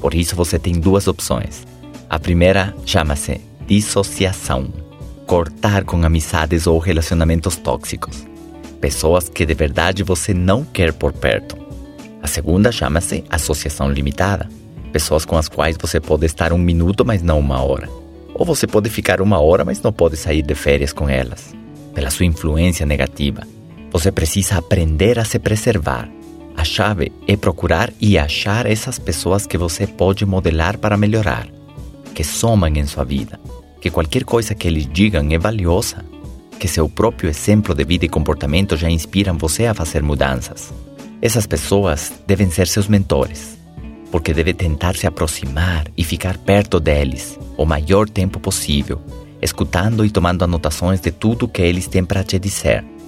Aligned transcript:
Por 0.00 0.14
isso 0.14 0.34
você 0.34 0.58
tem 0.58 0.74
duas 0.74 1.06
opções. 1.06 1.66
A 2.08 2.18
primeira 2.18 2.74
chama-se 2.84 3.40
dissociação 3.66 4.72
cortar 5.30 5.84
com 5.84 6.04
amizades 6.04 6.66
ou 6.66 6.76
relacionamentos 6.80 7.56
tóxicos. 7.56 8.26
Pessoas 8.80 9.28
que 9.28 9.46
de 9.46 9.54
verdade 9.54 10.02
você 10.02 10.34
não 10.34 10.64
quer 10.64 10.92
por 10.92 11.12
perto. 11.12 11.56
A 12.20 12.26
segunda 12.26 12.72
chama-se 12.72 13.22
associação 13.30 13.88
limitada. 13.92 14.48
Pessoas 14.92 15.24
com 15.24 15.36
as 15.36 15.48
quais 15.48 15.76
você 15.80 16.00
pode 16.00 16.26
estar 16.26 16.52
um 16.52 16.58
minuto, 16.58 17.04
mas 17.04 17.22
não 17.22 17.38
uma 17.38 17.62
hora. 17.62 17.88
Ou 18.34 18.44
você 18.44 18.66
pode 18.66 18.90
ficar 18.90 19.20
uma 19.20 19.38
hora, 19.38 19.64
mas 19.64 19.80
não 19.80 19.92
pode 19.92 20.16
sair 20.16 20.42
de 20.42 20.54
férias 20.56 20.92
com 20.92 21.08
elas. 21.08 21.54
Pela 21.94 22.10
sua 22.10 22.26
influência 22.26 22.84
negativa. 22.84 23.46
Você 23.92 24.10
precisa 24.10 24.58
aprender 24.58 25.16
a 25.16 25.24
se 25.24 25.38
preservar. 25.38 26.08
A 26.60 26.64
chave 26.64 27.10
é 27.26 27.38
procurar 27.38 27.90
e 27.98 28.18
achar 28.18 28.66
essas 28.66 28.98
pessoas 28.98 29.46
que 29.46 29.56
você 29.56 29.86
pode 29.86 30.26
modelar 30.26 30.76
para 30.76 30.94
melhorar, 30.94 31.48
que 32.14 32.22
somam 32.22 32.68
em 32.68 32.84
sua 32.84 33.02
vida 33.02 33.40
que 33.80 33.90
qualquer 33.90 34.24
coisa 34.24 34.54
que 34.54 34.68
eles 34.68 34.86
digam 34.86 35.26
é 35.30 35.38
valiosa, 35.38 36.04
que 36.58 36.68
seu 36.68 36.86
próprio 36.86 37.30
exemplo 37.30 37.74
de 37.74 37.82
vida 37.82 38.04
e 38.04 38.10
comportamento 38.10 38.76
já 38.76 38.90
inspiram 38.90 39.38
você 39.38 39.64
a 39.64 39.72
fazer 39.72 40.02
mudanças. 40.02 40.70
Essas 41.22 41.46
pessoas 41.46 42.12
devem 42.26 42.50
ser 42.50 42.68
seus 42.68 42.88
mentores, 42.88 43.58
porque 44.10 44.34
deve 44.34 44.52
tentar 44.52 44.94
se 44.96 45.06
aproximar 45.06 45.86
e 45.96 46.04
ficar 46.04 46.36
perto 46.36 46.78
deles 46.78 47.38
o 47.56 47.64
maior 47.64 48.06
tempo 48.06 48.38
possível, 48.38 49.00
escutando 49.40 50.04
e 50.04 50.10
tomando 50.10 50.44
anotações 50.44 51.00
de 51.00 51.10
tudo 51.10 51.48
que 51.48 51.62
eles 51.62 51.86
têm 51.86 52.04
para 52.04 52.22
te 52.22 52.38
dizer. 52.38 52.84